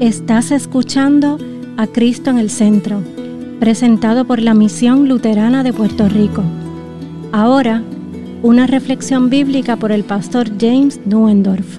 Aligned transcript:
Estás 0.00 0.50
escuchando 0.50 1.38
a 1.78 1.86
Cristo 1.86 2.28
en 2.28 2.36
el 2.36 2.50
Centro, 2.50 3.02
presentado 3.58 4.26
por 4.26 4.42
la 4.42 4.52
Misión 4.52 5.08
Luterana 5.08 5.62
de 5.62 5.72
Puerto 5.72 6.06
Rico. 6.06 6.44
Ahora, 7.32 7.82
una 8.42 8.66
reflexión 8.66 9.30
bíblica 9.30 9.78
por 9.78 9.92
el 9.92 10.04
pastor 10.04 10.50
James 10.60 11.00
Nuendorf. 11.06 11.78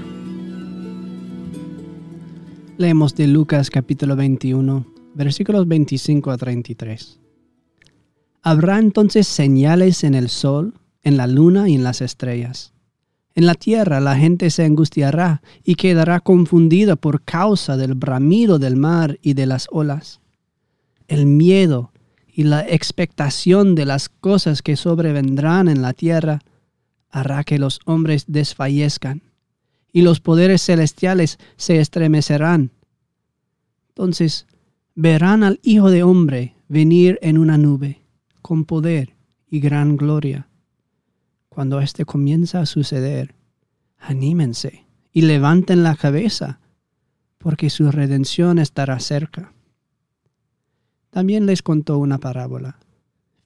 Leemos 2.77 3.13
de 3.13 3.27
Lucas 3.27 3.69
capítulo 3.69 4.15
21, 4.15 4.87
versículos 5.13 5.67
25 5.67 6.31
a 6.31 6.37
33. 6.37 7.19
Habrá 8.41 8.79
entonces 8.79 9.27
señales 9.27 10.03
en 10.03 10.15
el 10.15 10.29
sol, 10.29 10.73
en 11.03 11.17
la 11.17 11.27
luna 11.27 11.69
y 11.69 11.75
en 11.75 11.83
las 11.83 12.01
estrellas 12.01 12.73
en 13.37 13.45
la 13.45 13.53
tierra 13.53 13.99
la 13.99 14.15
gente 14.15 14.49
se 14.49 14.65
angustiará 14.65 15.43
y 15.63 15.75
quedará 15.75 16.21
confundida 16.21 16.95
por 16.95 17.21
causa 17.21 17.77
del 17.77 17.93
bramido 17.93 18.57
del 18.57 18.77
mar 18.77 19.19
y 19.21 19.35
de 19.35 19.45
las 19.45 19.67
olas. 19.69 20.21
El 21.07 21.27
miedo 21.27 21.91
y 22.33 22.45
la 22.45 22.67
expectación 22.67 23.75
de 23.75 23.85
las 23.85 24.09
cosas 24.09 24.63
que 24.63 24.75
sobrevendrán 24.75 25.67
en 25.67 25.83
la 25.83 25.93
tierra 25.93 26.39
hará 27.11 27.43
que 27.43 27.59
los 27.59 27.79
hombres 27.85 28.25
desfallezcan 28.27 29.21
y 29.93 30.01
los 30.01 30.19
poderes 30.19 30.63
celestiales 30.63 31.37
se 31.57 31.79
estremecerán. 31.79 32.71
Entonces 33.89 34.47
verán 34.95 35.43
al 35.43 35.59
Hijo 35.61 35.91
de 35.91 36.01
Hombre 36.01 36.55
venir 36.69 37.19
en 37.21 37.37
una 37.37 37.59
nube, 37.59 38.01
con 38.41 38.65
poder 38.65 39.13
y 39.47 39.59
gran 39.59 39.95
gloria. 39.95 40.47
Cuando 41.57 41.79
esto 41.81 42.05
comienza 42.05 42.61
a 42.61 42.67
suceder, 42.67 43.33
anímense 44.07 44.85
y 45.11 45.21
levanten 45.21 45.83
la 45.83 45.95
cabeza, 45.95 46.59
porque 47.37 47.69
su 47.69 47.91
redención 47.91 48.57
estará 48.57 48.99
cerca. 48.99 49.53
También 51.09 51.45
les 51.45 51.61
contó 51.61 51.97
una 51.97 52.17
parábola. 52.17 52.79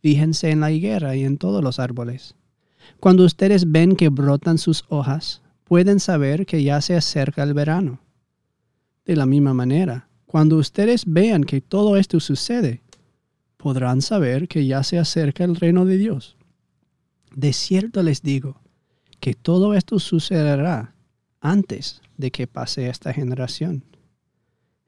Fíjense 0.01 0.51
en 0.51 0.59
la 0.59 0.71
higuera 0.71 1.15
y 1.15 1.23
en 1.23 1.37
todos 1.37 1.63
los 1.63 1.79
árboles. 1.79 2.35
Cuando 2.99 3.25
ustedes 3.25 3.71
ven 3.71 3.95
que 3.95 4.09
brotan 4.09 4.57
sus 4.57 4.85
hojas, 4.89 5.41
pueden 5.63 5.99
saber 5.99 6.45
que 6.45 6.63
ya 6.63 6.81
se 6.81 6.95
acerca 6.95 7.43
el 7.43 7.53
verano. 7.53 7.99
De 9.05 9.15
la 9.15 9.25
misma 9.25 9.53
manera, 9.53 10.09
cuando 10.25 10.57
ustedes 10.57 11.05
vean 11.05 11.43
que 11.43 11.61
todo 11.61 11.97
esto 11.97 12.19
sucede, 12.19 12.81
podrán 13.57 14.01
saber 14.01 14.47
que 14.47 14.65
ya 14.65 14.83
se 14.83 14.99
acerca 14.99 15.43
el 15.43 15.55
reino 15.55 15.85
de 15.85 15.97
Dios. 15.97 16.37
De 17.35 17.53
cierto 17.53 18.03
les 18.03 18.21
digo 18.21 18.61
que 19.21 19.35
todo 19.35 19.75
esto 19.75 19.99
sucederá 19.99 20.95
antes 21.39 22.01
de 22.17 22.31
que 22.31 22.47
pase 22.47 22.89
esta 22.89 23.13
generación. 23.13 23.83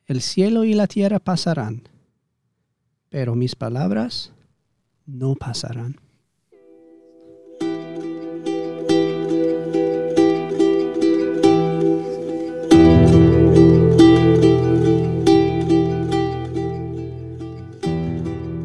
El 0.07 0.21
cielo 0.21 0.63
y 0.63 0.73
la 0.73 0.87
tierra 0.87 1.19
pasarán, 1.19 1.83
pero 3.09 3.35
mis 3.35 3.55
palabras 3.55 4.33
no 5.05 5.35
pasarán. 5.35 5.97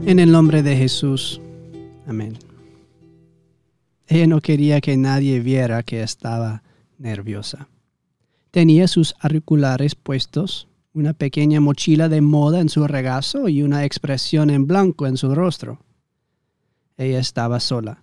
En 0.06 0.18
el 0.18 0.32
nombre 0.32 0.62
de 0.62 0.74
Jesús. 0.74 1.38
Amén. 2.06 2.47
Ella 4.10 4.26
no 4.26 4.40
quería 4.40 4.80
que 4.80 4.96
nadie 4.96 5.40
viera 5.40 5.82
que 5.82 6.02
estaba 6.02 6.62
nerviosa. 6.96 7.68
Tenía 8.50 8.88
sus 8.88 9.14
auriculares 9.20 9.94
puestos, 9.94 10.66
una 10.94 11.12
pequeña 11.12 11.60
mochila 11.60 12.08
de 12.08 12.22
moda 12.22 12.60
en 12.60 12.70
su 12.70 12.86
regazo 12.86 13.50
y 13.50 13.62
una 13.62 13.84
expresión 13.84 14.48
en 14.48 14.66
blanco 14.66 15.06
en 15.06 15.18
su 15.18 15.34
rostro. 15.34 15.84
Ella 16.96 17.18
estaba 17.18 17.60
sola 17.60 18.02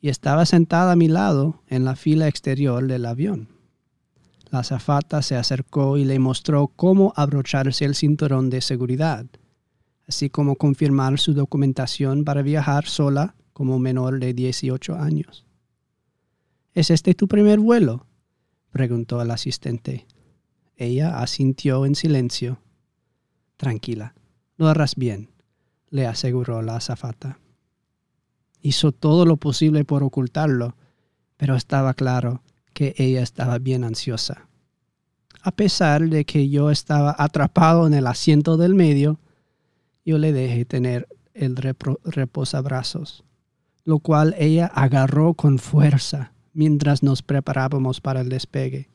y 0.00 0.08
estaba 0.08 0.46
sentada 0.46 0.92
a 0.92 0.96
mi 0.96 1.08
lado 1.08 1.62
en 1.66 1.84
la 1.84 1.96
fila 1.96 2.28
exterior 2.28 2.86
del 2.86 3.04
avión. 3.04 3.48
La 4.50 4.60
azafata 4.60 5.20
se 5.20 5.34
acercó 5.34 5.98
y 5.98 6.04
le 6.04 6.20
mostró 6.20 6.68
cómo 6.68 7.12
abrocharse 7.16 7.84
el 7.84 7.96
cinturón 7.96 8.50
de 8.50 8.60
seguridad, 8.60 9.26
así 10.06 10.30
como 10.30 10.54
confirmar 10.54 11.18
su 11.18 11.34
documentación 11.34 12.24
para 12.24 12.42
viajar 12.42 12.86
sola 12.86 13.34
como 13.54 13.78
menor 13.78 14.18
de 14.18 14.34
18 14.34 14.96
años. 14.96 15.46
¿Es 16.74 16.90
este 16.90 17.14
tu 17.14 17.28
primer 17.28 17.60
vuelo? 17.60 18.06
preguntó 18.70 19.22
el 19.22 19.30
asistente. 19.30 20.06
Ella 20.76 21.20
asintió 21.20 21.86
en 21.86 21.94
silencio. 21.94 22.58
Tranquila, 23.56 24.14
lo 24.56 24.66
harás 24.66 24.96
bien, 24.96 25.30
le 25.88 26.06
aseguró 26.06 26.60
la 26.62 26.76
azafata. 26.76 27.38
Hizo 28.60 28.90
todo 28.90 29.24
lo 29.24 29.36
posible 29.36 29.84
por 29.84 30.02
ocultarlo, 30.02 30.76
pero 31.36 31.54
estaba 31.54 31.94
claro 31.94 32.42
que 32.72 32.94
ella 32.98 33.22
estaba 33.22 33.58
bien 33.58 33.84
ansiosa. 33.84 34.48
A 35.42 35.52
pesar 35.52 36.08
de 36.08 36.24
que 36.24 36.48
yo 36.48 36.72
estaba 36.72 37.14
atrapado 37.16 37.86
en 37.86 37.94
el 37.94 38.08
asiento 38.08 38.56
del 38.56 38.74
medio, 38.74 39.20
yo 40.04 40.18
le 40.18 40.32
dejé 40.32 40.64
tener 40.64 41.06
el 41.34 41.54
reposabrazos 41.54 43.24
lo 43.84 43.98
cual 43.98 44.34
ella 44.38 44.66
agarró 44.66 45.34
con 45.34 45.58
fuerza 45.58 46.32
mientras 46.52 47.02
nos 47.02 47.22
preparábamos 47.22 48.00
para 48.00 48.20
el 48.20 48.28
despegue. 48.28 48.88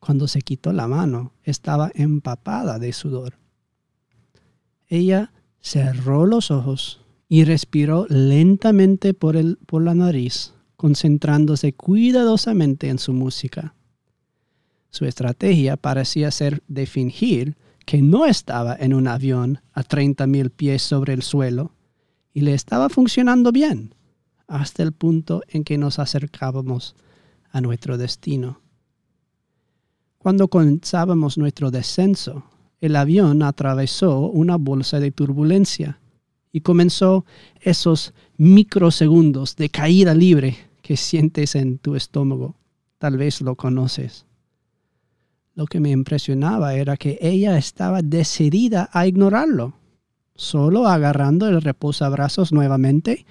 Cuando 0.00 0.28
se 0.28 0.42
quitó 0.42 0.72
la 0.72 0.88
mano, 0.88 1.32
estaba 1.42 1.90
empapada 1.94 2.78
de 2.78 2.92
sudor. 2.92 3.38
Ella 4.86 5.32
cerró 5.60 6.26
los 6.26 6.50
ojos 6.50 7.04
y 7.28 7.44
respiró 7.44 8.06
lentamente 8.08 9.12
por, 9.12 9.36
el, 9.36 9.58
por 9.66 9.82
la 9.82 9.94
nariz, 9.94 10.54
concentrándose 10.76 11.74
cuidadosamente 11.74 12.88
en 12.88 12.98
su 12.98 13.12
música. 13.12 13.74
Su 14.90 15.04
estrategia 15.04 15.76
parecía 15.76 16.30
ser 16.30 16.62
de 16.68 16.86
fingir 16.86 17.56
que 17.84 18.00
no 18.00 18.24
estaba 18.24 18.74
en 18.74 18.94
un 18.94 19.08
avión 19.08 19.60
a 19.72 19.82
treinta 19.82 20.26
mil 20.26 20.50
pies 20.50 20.82
sobre 20.82 21.12
el 21.12 21.22
suelo, 21.22 21.72
y 22.32 22.42
le 22.42 22.54
estaba 22.54 22.88
funcionando 22.88 23.52
bien 23.52 23.94
hasta 24.46 24.82
el 24.82 24.92
punto 24.92 25.42
en 25.48 25.64
que 25.64 25.78
nos 25.78 25.98
acercábamos 25.98 26.96
a 27.50 27.60
nuestro 27.60 27.98
destino. 27.98 28.60
Cuando 30.18 30.48
comenzábamos 30.48 31.38
nuestro 31.38 31.70
descenso, 31.70 32.44
el 32.80 32.96
avión 32.96 33.42
atravesó 33.42 34.20
una 34.20 34.56
bolsa 34.56 35.00
de 35.00 35.10
turbulencia 35.10 36.00
y 36.52 36.62
comenzó 36.62 37.24
esos 37.60 38.14
microsegundos 38.36 39.56
de 39.56 39.68
caída 39.68 40.14
libre 40.14 40.56
que 40.82 40.96
sientes 40.96 41.54
en 41.54 41.78
tu 41.78 41.94
estómago. 41.94 42.56
Tal 42.98 43.16
vez 43.16 43.40
lo 43.40 43.54
conoces. 43.54 44.26
Lo 45.54 45.66
que 45.66 45.80
me 45.80 45.90
impresionaba 45.90 46.74
era 46.74 46.96
que 46.96 47.18
ella 47.20 47.58
estaba 47.58 48.00
decidida 48.00 48.88
a 48.92 49.06
ignorarlo 49.06 49.74
solo 50.38 50.86
agarrando 50.86 51.48
el 51.48 51.60
reposabrazos 51.60 52.52
nuevamente 52.52 53.26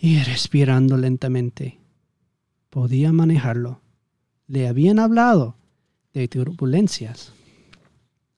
y 0.00 0.18
respirando 0.24 0.96
lentamente. 0.96 1.78
Podía 2.70 3.12
manejarlo. 3.12 3.80
Le 4.48 4.66
habían 4.66 4.98
hablado 4.98 5.56
de 6.14 6.26
turbulencias. 6.26 7.32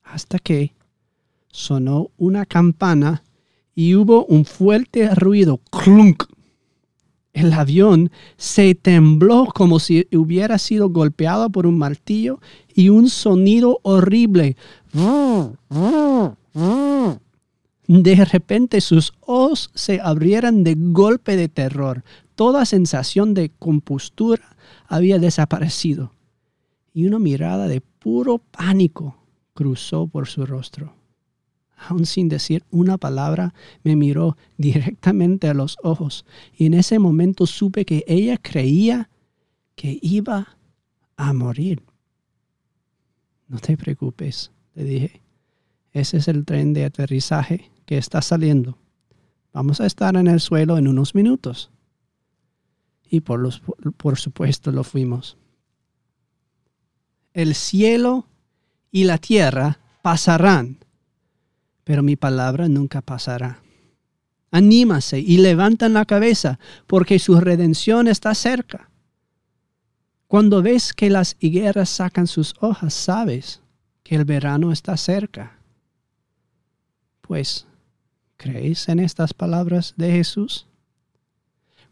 Hasta 0.03 0.39
que 0.39 0.73
sonó 1.47 2.11
una 2.17 2.45
campana 2.45 3.23
y 3.73 3.95
hubo 3.95 4.25
un 4.25 4.45
fuerte 4.45 5.15
ruido. 5.15 5.61
¡Clunk! 5.71 6.25
El 7.31 7.53
avión 7.53 8.11
se 8.37 8.75
tembló 8.75 9.47
como 9.53 9.79
si 9.79 10.07
hubiera 10.11 10.57
sido 10.57 10.89
golpeado 10.89 11.49
por 11.49 11.65
un 11.65 11.77
martillo 11.77 12.39
y 12.73 12.89
un 12.89 13.09
sonido 13.09 13.79
horrible. 13.83 14.57
De 17.87 18.25
repente 18.25 18.81
sus 18.81 19.13
ojos 19.21 19.69
se 19.75 19.99
abrieran 20.01 20.63
de 20.63 20.75
golpe 20.75 21.35
de 21.35 21.49
terror. 21.49 22.03
Toda 22.33 22.65
sensación 22.65 23.33
de 23.33 23.49
compostura 23.49 24.57
había 24.87 25.19
desaparecido 25.19 26.11
y 26.93 27.05
una 27.05 27.19
mirada 27.19 27.67
de 27.67 27.81
puro 27.81 28.39
pánico 28.39 29.17
cruzó 29.53 30.07
por 30.07 30.27
su 30.27 30.45
rostro. 30.45 30.93
Aún 31.77 32.05
sin 32.05 32.29
decir 32.29 32.63
una 32.71 32.97
palabra, 32.97 33.53
me 33.83 33.95
miró 33.95 34.37
directamente 34.57 35.47
a 35.47 35.53
los 35.53 35.77
ojos 35.83 36.25
y 36.57 36.65
en 36.65 36.73
ese 36.73 36.97
momento 36.99 37.45
supe 37.45 37.85
que 37.85 38.03
ella 38.07 38.37
creía 38.37 39.09
que 39.75 39.99
iba 40.01 40.57
a 41.17 41.33
morir. 41.33 41.83
No 43.47 43.59
te 43.59 43.77
preocupes, 43.77 44.51
le 44.73 44.83
dije. 44.85 45.21
Ese 45.91 46.17
es 46.17 46.27
el 46.27 46.43
tren 46.43 46.73
de 46.73 46.85
aterrizaje 46.85 47.71
que 47.85 47.97
está 47.97 48.21
saliendo. 48.21 48.77
Vamos 49.53 49.79
a 49.79 49.85
estar 49.85 50.15
en 50.15 50.27
el 50.27 50.39
suelo 50.39 50.77
en 50.77 50.87
unos 50.87 51.15
minutos. 51.15 51.71
Y 53.09 53.21
por, 53.21 53.39
los, 53.39 53.61
por 53.97 54.17
supuesto 54.17 54.71
lo 54.71 54.83
fuimos. 54.83 55.37
El 57.33 57.55
cielo 57.55 58.27
y 58.91 59.03
la 59.03 59.17
tierra 59.17 59.79
pasarán, 60.01 60.77
pero 61.83 62.01
mi 62.03 62.15
palabra 62.15 62.67
nunca 62.67 63.01
pasará. 63.01 63.61
Anímase 64.51 65.19
y 65.19 65.37
levantan 65.37 65.93
la 65.93 66.05
cabeza, 66.05 66.59
porque 66.87 67.19
su 67.19 67.39
redención 67.39 68.07
está 68.07 68.33
cerca. 68.33 68.89
Cuando 70.27 70.61
ves 70.61 70.93
que 70.93 71.09
las 71.09 71.35
higueras 71.39 71.89
sacan 71.89 72.27
sus 72.27 72.55
hojas, 72.59 72.93
sabes 72.93 73.61
que 74.03 74.15
el 74.15 74.25
verano 74.25 74.71
está 74.71 74.97
cerca. 74.97 75.59
Pues, 77.21 77.67
¿crees 78.37 78.89
en 78.89 78.99
estas 78.99 79.33
palabras 79.33 79.93
de 79.97 80.11
Jesús? 80.11 80.67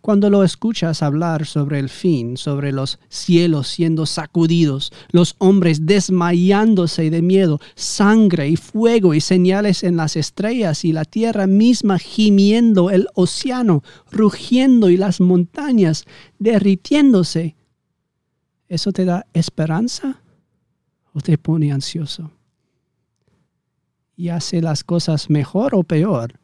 Cuando 0.04 0.30
lo 0.30 0.44
escuchas 0.44 1.02
hablar 1.02 1.46
sobre 1.46 1.80
el 1.80 1.88
fin, 1.88 2.36
sobre 2.36 2.74
los 2.74 3.00
cielos 3.08 3.70
siendo 3.70 4.06
sacudidos, 4.06 4.92
los 5.12 5.36
hombres 5.38 5.86
desmayándose 5.86 7.10
de 7.10 7.22
miedo, 7.22 7.62
sangre 7.76 8.50
y 8.50 8.58
fuego 8.58 9.14
y 9.14 9.22
señales 9.22 9.82
en 9.82 9.96
las 9.96 10.18
estrellas 10.18 10.84
y 10.84 10.92
la 10.92 11.06
tierra 11.06 11.48
misma 11.48 12.00
gimiendo, 12.00 12.90
el 12.90 13.08
océano 13.14 13.82
rugiendo 14.12 14.90
y 14.90 14.98
las 14.98 15.22
montañas 15.22 16.04
derritiéndose, 16.38 17.56
¿eso 18.68 18.92
te 18.92 19.06
da 19.06 19.26
esperanza 19.32 20.22
o 21.14 21.22
te 21.22 21.38
pone 21.38 21.72
ansioso? 21.72 22.30
¿Y 24.16 24.30
hace 24.30 24.62
las 24.62 24.84
cosas 24.84 25.30
mejor 25.30 25.76
o 25.76 25.84
peor? 25.84 26.40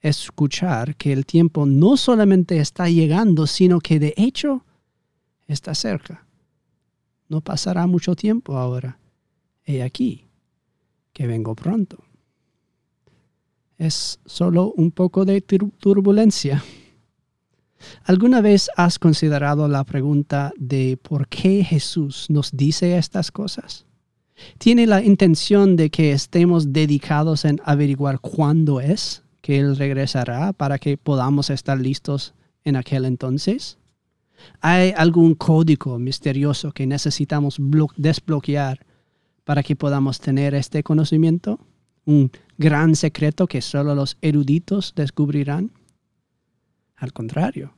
escuchar 0.00 0.96
que 0.96 1.12
el 1.12 1.26
tiempo 1.26 1.66
no 1.66 1.96
solamente 1.96 2.58
está 2.58 2.88
llegando, 2.88 3.46
sino 3.46 3.80
que 3.80 3.98
de 3.98 4.14
hecho 4.16 4.64
está 5.46 5.74
cerca. 5.74 6.26
No 7.28 7.40
pasará 7.40 7.86
mucho 7.86 8.16
tiempo 8.16 8.56
ahora. 8.56 8.98
He 9.64 9.82
aquí 9.82 10.26
que 11.12 11.26
vengo 11.26 11.54
pronto. 11.54 12.02
Es 13.76 14.18
solo 14.26 14.72
un 14.76 14.90
poco 14.90 15.24
de 15.24 15.40
turbulencia. 15.40 16.62
¿Alguna 18.04 18.40
vez 18.40 18.68
has 18.76 18.98
considerado 18.98 19.66
la 19.68 19.84
pregunta 19.84 20.52
de 20.58 20.98
por 21.00 21.28
qué 21.28 21.64
Jesús 21.64 22.26
nos 22.28 22.50
dice 22.52 22.98
estas 22.98 23.30
cosas? 23.30 23.86
¿Tiene 24.58 24.86
la 24.86 25.02
intención 25.02 25.76
de 25.76 25.90
que 25.90 26.12
estemos 26.12 26.72
dedicados 26.72 27.44
en 27.44 27.60
averiguar 27.64 28.20
cuándo 28.20 28.80
es? 28.80 29.22
que 29.40 29.58
Él 29.58 29.76
regresará 29.76 30.52
para 30.52 30.78
que 30.78 30.96
podamos 30.96 31.50
estar 31.50 31.78
listos 31.78 32.34
en 32.64 32.76
aquel 32.76 33.04
entonces? 33.04 33.78
¿Hay 34.60 34.92
algún 34.96 35.34
código 35.34 35.98
misterioso 35.98 36.72
que 36.72 36.86
necesitamos 36.86 37.58
desbloquear 37.96 38.86
para 39.44 39.62
que 39.62 39.76
podamos 39.76 40.20
tener 40.20 40.54
este 40.54 40.82
conocimiento? 40.82 41.58
¿Un 42.04 42.30
gran 42.56 42.96
secreto 42.96 43.46
que 43.46 43.60
solo 43.60 43.94
los 43.94 44.16
eruditos 44.22 44.94
descubrirán? 44.94 45.72
Al 46.96 47.12
contrario, 47.12 47.74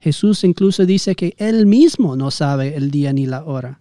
Jesús 0.00 0.44
incluso 0.44 0.84
dice 0.84 1.14
que 1.14 1.34
Él 1.38 1.66
mismo 1.66 2.16
no 2.16 2.30
sabe 2.30 2.76
el 2.76 2.90
día 2.90 3.12
ni 3.12 3.26
la 3.26 3.44
hora. 3.44 3.80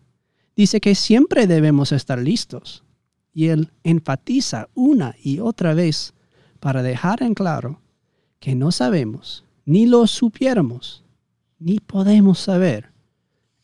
Dice 0.55 0.79
que 0.79 0.95
siempre 0.95 1.47
debemos 1.47 1.91
estar 1.91 2.19
listos. 2.19 2.83
Y 3.33 3.47
Él 3.47 3.71
enfatiza 3.83 4.69
una 4.75 5.15
y 5.21 5.39
otra 5.39 5.73
vez 5.73 6.13
para 6.59 6.83
dejar 6.83 7.23
en 7.23 7.33
claro 7.33 7.81
que 8.39 8.55
no 8.55 8.71
sabemos, 8.71 9.44
ni 9.65 9.85
lo 9.85 10.05
supiéramos, 10.05 11.03
ni 11.57 11.79
podemos 11.79 12.39
saber 12.39 12.91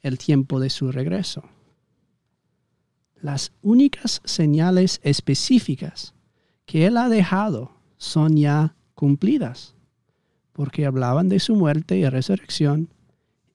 el 0.01 0.17
tiempo 0.17 0.59
de 0.59 0.69
su 0.69 0.91
regreso. 0.91 1.43
Las 3.21 3.51
únicas 3.61 4.21
señales 4.23 5.01
específicas 5.03 6.13
que 6.65 6.87
Él 6.87 6.97
ha 6.97 7.09
dejado 7.09 7.71
son 7.97 8.37
ya 8.37 8.75
cumplidas, 8.95 9.75
porque 10.53 10.85
hablaban 10.85 11.29
de 11.29 11.39
su 11.39 11.55
muerte 11.55 11.97
y 11.97 12.07
resurrección 12.07 12.89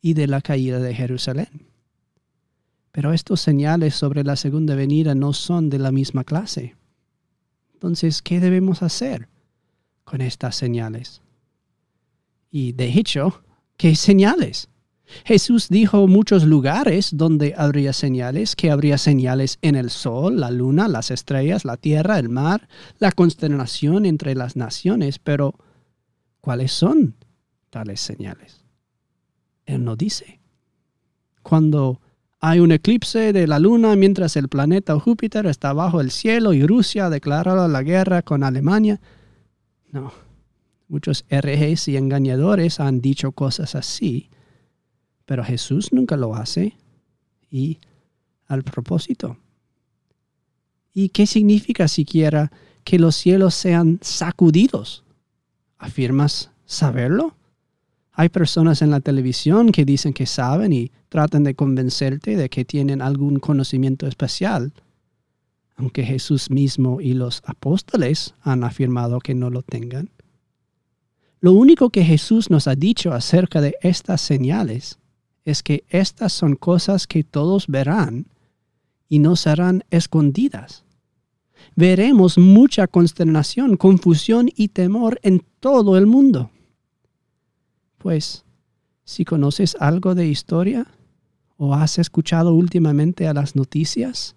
y 0.01 0.15
de 0.15 0.27
la 0.27 0.43
caída 0.43 0.79
de 0.79 0.95
Jerusalén. 0.95 1.74
Pero 2.95 3.13
estos 3.13 3.43
señales 3.43 3.95
sobre 3.95 4.25
la 4.25 4.37
segunda 4.37 4.75
venida 4.75 5.15
no 5.15 5.35
son 5.35 5.69
de 5.69 5.81
la 5.81 5.91
misma 5.91 6.25
clase. 6.25 6.77
Entonces, 7.75 8.23
¿qué 8.23 8.41
debemos 8.41 8.83
hacer? 8.83 9.29
con 10.05 10.21
estas 10.21 10.55
señales. 10.55 11.23
Y 12.51 12.73
de 12.73 12.87
hecho, 12.87 13.43
¿qué 13.77 13.97
señales? 13.97 14.69
Jesús 15.25 15.69
dijo 15.69 16.07
muchos 16.07 16.45
lugares 16.45 17.11
donde 17.13 17.55
habría 17.57 17.93
señales, 17.93 18.57
que 18.57 18.71
habría 18.71 18.97
señales 18.97 19.59
en 19.61 19.75
el 19.75 19.91
sol, 19.91 20.41
la 20.41 20.51
luna, 20.51 20.89
las 20.89 21.11
estrellas, 21.11 21.65
la 21.65 21.77
tierra, 21.77 22.19
el 22.19 22.29
mar, 22.29 22.69
la 22.99 23.13
consternación 23.13 24.07
entre 24.07 24.35
las 24.35 24.57
naciones, 24.57 25.19
pero 25.19 25.55
¿cuáles 26.41 26.73
son 26.73 27.17
tales 27.71 28.01
señales? 28.01 28.65
Él 29.67 29.85
no 29.85 29.97
dice. 29.97 30.41
Cuando 31.43 32.01
hay 32.47 32.61
un 32.61 32.73
eclipse 32.73 33.33
de 33.33 33.47
la 33.47 33.59
luna 33.59 33.97
mientras 33.97 34.37
el 34.37 34.49
planeta 34.49 35.01
Júpiter 35.01 35.47
está 35.47 35.73
bajo 35.73 36.03
el 36.03 36.11
cielo 36.11 36.53
y 36.53 36.67
Rusia 36.67 37.09
declara 37.09 37.67
la 37.69 37.83
guerra 37.83 38.21
con 38.21 38.43
Alemania, 38.43 39.01
no. 39.91 40.13
Muchos 40.87 41.25
RGs 41.31 41.89
y 41.89 41.97
engañadores 41.97 42.81
han 42.81 43.01
dicho 43.01 43.33
cosas 43.33 43.75
así, 43.75 44.29
pero 45.25 45.43
Jesús 45.43 45.91
nunca 45.95 46.19
lo 46.19 46.35
hace. 46.35 46.77
Y 47.51 47.79
al 48.47 48.63
propósito. 48.63 49.39
¿Y 50.93 51.09
qué 51.09 51.27
significa 51.27 51.89
siquiera 51.89 52.53
que 52.85 52.99
los 52.99 53.17
cielos 53.17 53.55
sean 53.55 54.01
sacudidos? 54.03 55.03
¿Afirmas 55.79 56.51
saberlo? 56.67 57.37
Hay 58.15 58.29
personas 58.29 58.81
en 58.81 58.91
la 58.91 59.01
televisión 59.01 59.73
que 59.73 59.85
dicen 59.85 60.13
que 60.13 60.27
saben 60.27 60.73
y 60.73 60.91
tratan 61.09 61.45
de 61.45 61.55
convencerte 61.55 62.37
de 62.37 62.49
que 62.49 62.65
tienen 62.65 63.03
algún 63.03 63.39
conocimiento 63.39 64.07
especial 64.07 64.73
aunque 65.77 66.05
Jesús 66.05 66.51
mismo 66.51 67.01
y 67.01 67.15
los 67.15 67.43
apóstoles 67.45 68.35
han 68.43 68.65
afirmado 68.65 69.19
que 69.19 69.35
no 69.35 69.51
lo 69.51 69.63
tengan. 69.63 70.11
Lo 71.41 71.53
único 71.53 71.91
que 71.91 72.05
Jesús 72.05 72.51
nos 72.51 72.69
ha 72.69 72.75
dicho 72.75 73.13
acerca 73.13 73.61
de 73.61 73.75
estas 73.83 74.21
señales 74.21 74.99
es 75.45 75.63
que 75.63 75.85
estas 75.89 76.33
son 76.33 76.57
cosas 76.57 77.07
que 77.07 77.23
todos 77.23 77.67
verán 77.67 78.27
y 79.09 79.19
no 79.19 79.37
serán 79.37 79.85
escondidas. 79.91 80.85
Veremos 81.77 82.39
mucha 82.39 82.87
consternación, 82.87 83.77
confusión 83.77 84.49
y 84.55 84.69
temor 84.69 85.19
en 85.23 85.45
todo 85.61 85.99
el 85.99 86.07
mundo. 86.07 86.51
Pues, 88.05 88.45
si 89.05 89.25
conoces 89.25 89.79
algo 89.81 90.15
de 90.15 90.27
historia 90.27 90.87
o 91.57 91.73
has 91.73 91.99
escuchado 91.99 92.53
últimamente 92.53 93.27
a 93.29 93.33
las 93.33 93.57
noticias, 93.57 94.37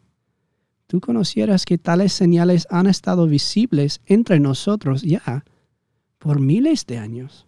tú 0.87 1.01
conocieras 1.01 1.65
que 1.65 1.77
tales 1.77 2.13
señales 2.13 2.65
han 2.69 2.87
estado 2.87 3.27
visibles 3.27 3.99
entre 4.05 4.39
nosotros 4.39 5.01
ya 5.01 5.43
por 6.17 6.39
miles 6.39 6.85
de 6.85 6.97
años. 6.97 7.45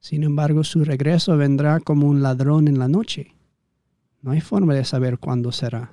Sin 0.00 0.24
embargo, 0.24 0.64
su 0.64 0.84
regreso 0.84 1.36
vendrá 1.36 1.78
como 1.78 2.08
un 2.08 2.20
ladrón 2.20 2.66
en 2.66 2.80
la 2.80 2.88
noche. 2.88 3.36
No 4.20 4.32
hay 4.32 4.40
forma 4.40 4.74
de 4.74 4.84
saber 4.84 5.18
cuándo 5.18 5.52
será. 5.52 5.92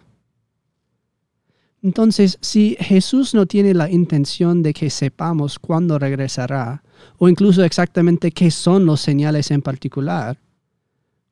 Entonces, 1.83 2.39
si 2.41 2.75
Jesús 2.79 3.35
no 3.35 3.45
tiene 3.45 3.75
la 3.75 3.87
intención 3.87 4.63
de 4.63 4.73
que 4.73 4.89
sepamos 4.89 5.59
cuándo 5.59 5.99
regresará, 5.99 6.81
o 7.17 7.29
incluso 7.29 7.63
exactamente 7.63 8.31
qué 8.31 8.51
son 8.51 8.85
los 8.85 9.01
señales 9.01 9.51
en 9.51 9.61
particular, 9.61 10.37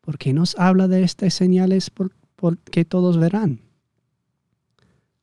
¿por 0.02 0.18
qué 0.18 0.34
nos 0.34 0.58
habla 0.58 0.88
de 0.88 1.04
estas 1.04 1.34
señales 1.34 1.90
por, 1.90 2.12
que 2.72 2.86
todos 2.86 3.18
verán? 3.18 3.62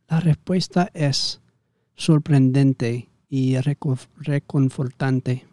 La 0.09 0.21
respuesta 0.21 0.91
es 0.95 1.41
sorprendente 1.97 3.09
y 3.29 3.57
reconfortante. 3.59 5.47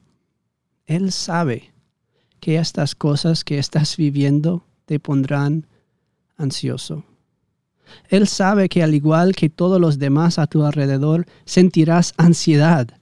Él 0.85 1.11
sabe 1.11 1.71
que 2.39 2.57
estas 2.57 2.95
cosas 2.95 3.43
que 3.43 3.59
estás 3.59 3.97
viviendo 3.97 4.65
te 4.85 4.99
pondrán 4.99 5.67
ansioso. 6.37 7.05
Él 8.09 8.27
sabe 8.27 8.69
que 8.69 8.83
al 8.83 8.93
igual 8.93 9.35
que 9.35 9.49
todos 9.49 9.79
los 9.79 9.99
demás 9.99 10.39
a 10.39 10.47
tu 10.47 10.63
alrededor, 10.63 11.25
sentirás 11.45 12.13
ansiedad 12.17 13.00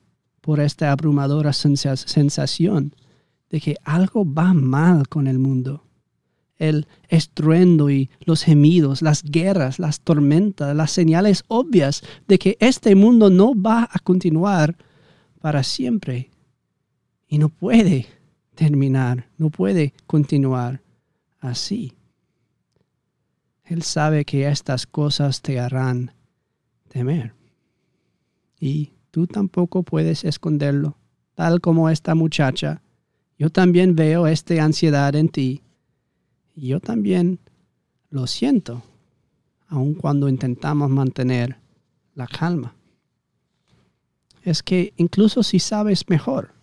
por 0.50 0.62
esta 0.62 0.92
abrumadora 0.92 1.54
sensación 1.54 2.96
de 3.52 3.62
que 3.62 3.76
algo 3.84 4.26
va 4.26 4.56
mal 4.56 5.08
con 5.08 5.28
el 5.28 5.38
mundo 5.38 5.84
el 6.58 6.88
estruendo 7.08 7.92
y 7.92 8.10
los 8.22 8.42
gemidos, 8.42 9.04
las 9.04 9.22
guerras, 9.22 9.78
las 9.78 10.00
tormentas, 10.00 10.76
las 10.76 10.90
señales 10.90 11.44
obvias 11.50 12.02
de 12.28 12.40
que 12.40 12.58
este 12.62 12.96
mundo 12.96 13.30
no 13.30 13.54
va 13.54 13.88
a 13.92 14.00
continuar 14.00 14.76
para 15.40 15.62
siempre 15.62 16.32
y 17.28 17.38
no 17.38 17.50
puede 17.50 18.08
terminar, 18.56 19.30
no 19.38 19.52
puede 19.52 19.94
continuar 20.08 20.82
así. 21.40 21.94
Él 23.66 23.84
sabe 23.84 24.26
que 24.26 24.48
estas 24.48 24.88
cosas 24.88 25.44
te 25.44 25.60
harán 25.60 26.12
temer. 26.88 27.36
Y 28.60 28.94
tú 29.12 29.28
tampoco 29.28 29.84
puedes 29.84 30.24
esconderlo, 30.24 30.98
tal 31.36 31.62
como 31.62 31.90
esta 31.90 32.16
muchacha. 32.16 32.82
Yo 33.38 33.50
también 33.50 33.96
veo 33.96 34.28
esta 34.28 34.64
ansiedad 34.64 35.16
en 35.16 35.30
ti. 35.30 35.62
Yo 36.56 36.80
también 36.80 37.40
lo 38.10 38.28
siento, 38.28 38.84
aun 39.68 39.94
cuando 39.94 40.28
intentamos 40.28 40.90
mantener 40.90 41.58
la 42.16 42.28
calma. 42.28 42.76
Es 44.44 44.64
que 44.64 44.94
incluso 44.98 45.44
si 45.44 45.60
sabes 45.60 46.10
mejor, 46.10 46.54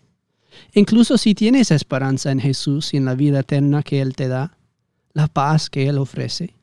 incluso 0.74 1.18
si 1.18 1.34
tienes 1.34 1.70
esperanza 1.70 2.30
en 2.30 2.40
Jesús 2.40 2.92
y 2.94 2.96
en 2.96 3.04
la 3.04 3.14
vida 3.14 3.40
eterna 3.40 3.82
que 3.82 4.00
Él 4.00 4.14
te 4.14 4.28
da, 4.28 4.56
la 5.12 5.28
paz 5.28 5.70
que 5.70 5.88
Él 5.88 5.98
ofrece, 5.98 6.54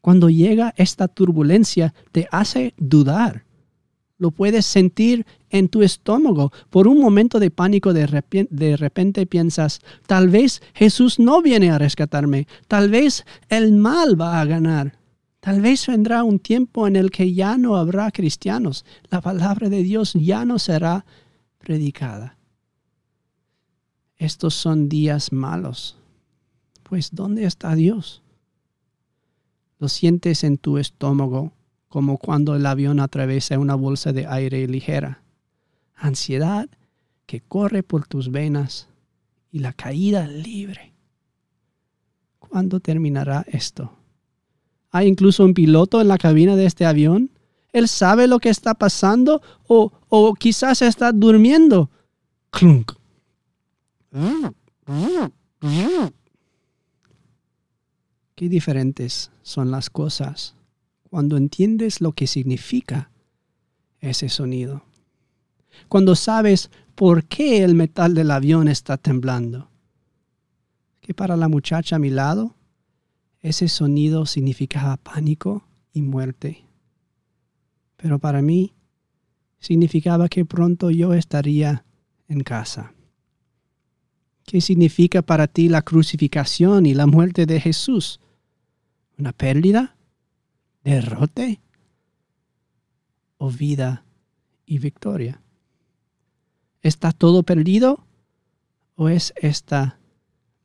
cuando 0.00 0.28
llega 0.28 0.74
esta 0.76 1.08
turbulencia 1.08 1.94
te 2.12 2.28
hace 2.30 2.74
dudar. 2.76 3.43
Lo 4.16 4.30
puedes 4.30 4.64
sentir 4.64 5.26
en 5.50 5.68
tu 5.68 5.82
estómago. 5.82 6.52
Por 6.70 6.86
un 6.86 7.00
momento 7.00 7.40
de 7.40 7.50
pánico 7.50 7.92
de 7.92 8.06
repente, 8.06 8.54
de 8.54 8.76
repente 8.76 9.26
piensas, 9.26 9.80
tal 10.06 10.28
vez 10.28 10.62
Jesús 10.74 11.18
no 11.18 11.42
viene 11.42 11.70
a 11.70 11.78
rescatarme, 11.78 12.46
tal 12.68 12.90
vez 12.90 13.24
el 13.48 13.72
mal 13.72 14.20
va 14.20 14.40
a 14.40 14.44
ganar. 14.44 14.98
Tal 15.40 15.60
vez 15.60 15.86
vendrá 15.86 16.24
un 16.24 16.38
tiempo 16.38 16.86
en 16.86 16.96
el 16.96 17.10
que 17.10 17.34
ya 17.34 17.58
no 17.58 17.76
habrá 17.76 18.10
cristianos. 18.10 18.86
La 19.10 19.20
palabra 19.20 19.68
de 19.68 19.82
Dios 19.82 20.14
ya 20.14 20.46
no 20.46 20.58
será 20.58 21.04
predicada. 21.58 22.38
Estos 24.16 24.54
son 24.54 24.88
días 24.88 25.32
malos. 25.32 25.98
Pues 26.82 27.10
¿dónde 27.12 27.44
está 27.44 27.74
Dios? 27.74 28.22
Lo 29.78 29.88
sientes 29.88 30.44
en 30.44 30.56
tu 30.56 30.78
estómago, 30.78 31.52
como 31.94 32.18
cuando 32.18 32.56
el 32.56 32.66
avión 32.66 32.98
atraviesa 32.98 33.56
una 33.56 33.76
bolsa 33.76 34.12
de 34.12 34.26
aire 34.26 34.66
ligera. 34.66 35.22
Ansiedad 35.94 36.68
que 37.24 37.40
corre 37.40 37.84
por 37.84 38.08
tus 38.08 38.32
venas 38.32 38.88
y 39.52 39.60
la 39.60 39.72
caída 39.74 40.26
libre. 40.26 40.92
¿Cuándo 42.40 42.80
terminará 42.80 43.46
esto? 43.46 43.92
¿Hay 44.90 45.06
incluso 45.06 45.44
un 45.44 45.54
piloto 45.54 46.00
en 46.00 46.08
la 46.08 46.18
cabina 46.18 46.56
de 46.56 46.66
este 46.66 46.84
avión? 46.84 47.30
¿Él 47.72 47.86
sabe 47.86 48.26
lo 48.26 48.40
que 48.40 48.48
está 48.48 48.74
pasando 48.74 49.40
o, 49.68 49.92
o 50.08 50.34
quizás 50.34 50.82
está 50.82 51.12
durmiendo? 51.12 51.90
Clunk. 52.50 52.90
Qué 58.34 58.48
diferentes 58.48 59.30
son 59.42 59.70
las 59.70 59.90
cosas 59.90 60.56
cuando 61.14 61.36
entiendes 61.36 62.00
lo 62.00 62.10
que 62.10 62.26
significa 62.26 63.12
ese 64.00 64.28
sonido. 64.28 64.82
Cuando 65.86 66.16
sabes 66.16 66.72
por 66.96 67.22
qué 67.22 67.62
el 67.62 67.76
metal 67.76 68.14
del 68.14 68.32
avión 68.32 68.66
está 68.66 68.96
temblando. 68.96 69.70
Que 71.00 71.14
para 71.14 71.36
la 71.36 71.46
muchacha 71.46 71.94
a 71.94 71.98
mi 72.00 72.10
lado, 72.10 72.56
ese 73.42 73.68
sonido 73.68 74.26
significaba 74.26 74.96
pánico 74.96 75.62
y 75.92 76.02
muerte. 76.02 76.64
Pero 77.96 78.18
para 78.18 78.42
mí 78.42 78.74
significaba 79.60 80.28
que 80.28 80.44
pronto 80.44 80.90
yo 80.90 81.14
estaría 81.14 81.84
en 82.26 82.40
casa. 82.40 82.92
¿Qué 84.44 84.60
significa 84.60 85.22
para 85.22 85.46
ti 85.46 85.68
la 85.68 85.82
crucificación 85.82 86.86
y 86.86 86.94
la 86.94 87.06
muerte 87.06 87.46
de 87.46 87.60
Jesús? 87.60 88.18
¿Una 89.16 89.32
pérdida? 89.32 89.93
¿Derrote? 90.84 91.62
¿O 93.38 93.50
vida 93.50 94.04
y 94.66 94.78
victoria? 94.78 95.40
¿Está 96.82 97.12
todo 97.12 97.42
perdido? 97.42 98.06
¿O 98.94 99.08
es 99.08 99.32
esta 99.36 99.98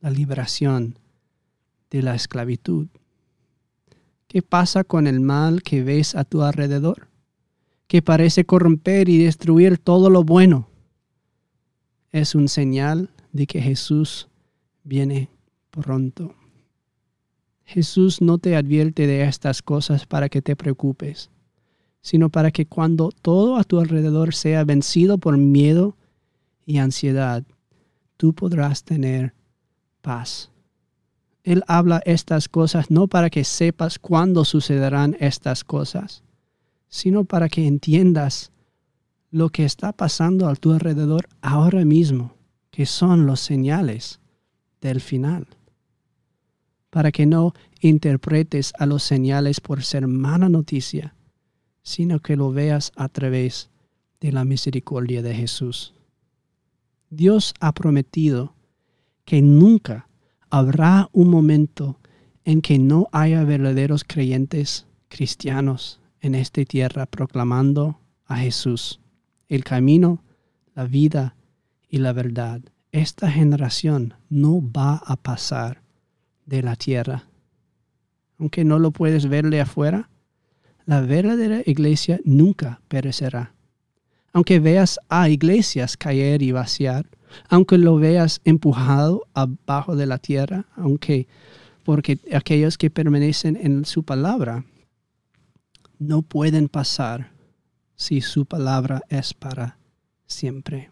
la 0.00 0.10
liberación 0.10 0.98
de 1.90 2.02
la 2.02 2.14
esclavitud? 2.14 2.88
¿Qué 4.28 4.42
pasa 4.42 4.84
con 4.84 5.06
el 5.06 5.20
mal 5.20 5.62
que 5.62 5.82
ves 5.82 6.14
a 6.14 6.24
tu 6.24 6.42
alrededor? 6.42 7.08
Que 7.88 8.02
parece 8.02 8.44
corromper 8.44 9.08
y 9.08 9.24
destruir 9.24 9.78
todo 9.78 10.10
lo 10.10 10.22
bueno. 10.22 10.68
Es 12.12 12.34
un 12.34 12.48
señal 12.48 13.10
de 13.32 13.46
que 13.46 13.62
Jesús 13.62 14.28
viene 14.84 15.30
pronto. 15.70 16.34
Jesús 17.72 18.20
no 18.20 18.38
te 18.38 18.56
advierte 18.56 19.06
de 19.06 19.22
estas 19.22 19.62
cosas 19.62 20.04
para 20.04 20.28
que 20.28 20.42
te 20.42 20.56
preocupes, 20.56 21.30
sino 22.00 22.28
para 22.28 22.50
que 22.50 22.66
cuando 22.66 23.10
todo 23.22 23.58
a 23.58 23.62
tu 23.62 23.78
alrededor 23.78 24.34
sea 24.34 24.64
vencido 24.64 25.18
por 25.18 25.36
miedo 25.36 25.96
y 26.66 26.78
ansiedad, 26.78 27.44
tú 28.16 28.32
podrás 28.32 28.82
tener 28.82 29.34
paz. 30.02 30.50
Él 31.44 31.62
habla 31.68 32.02
estas 32.06 32.48
cosas 32.48 32.90
no 32.90 33.06
para 33.06 33.30
que 33.30 33.44
sepas 33.44 34.00
cuándo 34.00 34.44
sucederán 34.44 35.16
estas 35.20 35.62
cosas, 35.62 36.24
sino 36.88 37.22
para 37.22 37.48
que 37.48 37.68
entiendas 37.68 38.50
lo 39.30 39.48
que 39.50 39.64
está 39.64 39.92
pasando 39.92 40.48
a 40.48 40.56
tu 40.56 40.72
alrededor 40.72 41.28
ahora 41.40 41.84
mismo, 41.84 42.34
que 42.72 42.84
son 42.84 43.26
los 43.26 43.38
señales 43.38 44.18
del 44.80 45.00
final 45.00 45.46
para 46.90 47.12
que 47.12 47.26
no 47.26 47.54
interpretes 47.80 48.72
a 48.78 48.86
los 48.86 49.02
señales 49.02 49.60
por 49.60 49.82
ser 49.82 50.06
mala 50.06 50.48
noticia, 50.48 51.14
sino 51.82 52.20
que 52.20 52.36
lo 52.36 52.52
veas 52.52 52.92
a 52.96 53.08
través 53.08 53.70
de 54.20 54.32
la 54.32 54.44
misericordia 54.44 55.22
de 55.22 55.34
Jesús. 55.34 55.94
Dios 57.08 57.54
ha 57.60 57.72
prometido 57.72 58.54
que 59.24 59.40
nunca 59.40 60.08
habrá 60.50 61.08
un 61.12 61.30
momento 61.30 61.98
en 62.44 62.60
que 62.60 62.78
no 62.78 63.08
haya 63.12 63.44
verdaderos 63.44 64.04
creyentes 64.04 64.86
cristianos 65.08 66.00
en 66.20 66.34
esta 66.34 66.64
tierra 66.64 67.06
proclamando 67.06 68.00
a 68.26 68.36
Jesús, 68.36 69.00
el 69.48 69.64
camino, 69.64 70.22
la 70.74 70.84
vida 70.84 71.36
y 71.88 71.98
la 71.98 72.12
verdad. 72.12 72.60
Esta 72.92 73.30
generación 73.30 74.14
no 74.28 74.60
va 74.60 74.96
a 74.96 75.16
pasar 75.16 75.82
de 76.50 76.62
la 76.62 76.76
tierra. 76.76 77.24
Aunque 78.38 78.64
no 78.64 78.78
lo 78.78 78.90
puedes 78.90 79.28
ver 79.28 79.48
de 79.48 79.60
afuera, 79.60 80.10
la 80.84 81.00
verdadera 81.00 81.62
iglesia 81.64 82.20
nunca 82.24 82.82
perecerá. 82.88 83.54
Aunque 84.32 84.58
veas 84.58 84.98
a 85.08 85.28
iglesias 85.28 85.96
caer 85.96 86.42
y 86.42 86.52
vaciar, 86.52 87.06
aunque 87.48 87.78
lo 87.78 87.96
veas 87.96 88.40
empujado 88.44 89.26
abajo 89.32 89.94
de 89.94 90.06
la 90.06 90.18
tierra, 90.18 90.66
aunque 90.76 91.28
porque 91.84 92.18
aquellos 92.34 92.76
que 92.76 92.90
permanecen 92.90 93.56
en 93.56 93.84
su 93.84 94.02
palabra 94.02 94.64
no 95.98 96.22
pueden 96.22 96.68
pasar 96.68 97.30
si 97.94 98.20
su 98.20 98.44
palabra 98.46 99.02
es 99.08 99.34
para 99.34 99.78
siempre. 100.26 100.90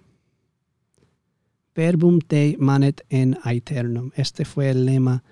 Verbum 1.74 2.20
te 2.20 2.56
manet 2.58 3.04
en 3.08 3.38
aeternum. 3.42 4.10
Este 4.14 4.44
fue 4.44 4.70
el 4.70 4.84
lema 4.84 5.24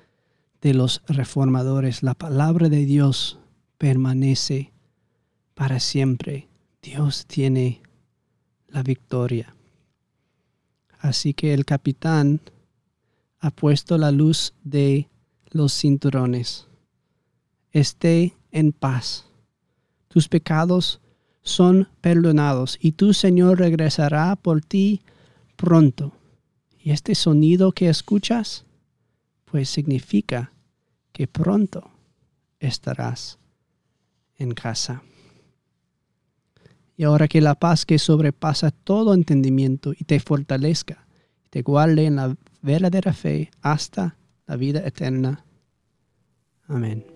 de 0.60 0.74
los 0.74 1.02
reformadores. 1.06 2.02
La 2.02 2.14
palabra 2.14 2.68
de 2.68 2.84
Dios 2.84 3.38
permanece 3.78 4.72
para 5.54 5.80
siempre. 5.80 6.48
Dios 6.82 7.26
tiene 7.26 7.82
la 8.68 8.82
victoria. 8.82 9.56
Así 10.98 11.34
que 11.34 11.54
el 11.54 11.64
capitán 11.64 12.40
ha 13.38 13.50
puesto 13.50 13.96
la 13.98 14.10
luz 14.10 14.54
de 14.64 15.08
los 15.50 15.72
cinturones. 15.72 16.66
Esté 17.70 18.34
en 18.50 18.72
paz. 18.72 19.26
Tus 20.08 20.28
pecados 20.28 21.00
son 21.42 21.88
perdonados 22.00 22.76
y 22.80 22.92
tu 22.92 23.14
Señor 23.14 23.58
regresará 23.58 24.36
por 24.36 24.62
ti 24.62 25.02
pronto. 25.56 26.12
Y 26.78 26.90
este 26.90 27.14
sonido 27.14 27.72
que 27.72 27.88
escuchas, 27.88 28.65
pues 29.46 29.70
significa 29.70 30.52
que 31.12 31.26
pronto 31.26 31.90
estarás 32.60 33.38
en 34.36 34.52
casa. 34.52 35.02
Y 36.96 37.04
ahora 37.04 37.28
que 37.28 37.40
la 37.40 37.54
paz 37.54 37.86
que 37.86 37.98
sobrepasa 37.98 38.70
todo 38.70 39.14
entendimiento 39.14 39.92
y 39.98 40.04
te 40.04 40.20
fortalezca, 40.20 41.06
te 41.50 41.62
guarde 41.62 42.06
en 42.06 42.16
la 42.16 42.36
verdadera 42.62 43.12
fe 43.12 43.50
hasta 43.62 44.16
la 44.46 44.56
vida 44.56 44.86
eterna. 44.86 45.44
Amén. 46.68 47.15